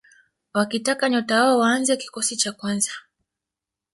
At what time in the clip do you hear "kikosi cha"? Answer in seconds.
1.97-2.51